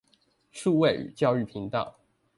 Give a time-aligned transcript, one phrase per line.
[0.51, 1.99] 數位與教育頻道